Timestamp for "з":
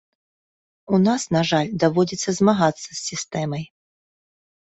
2.91-2.97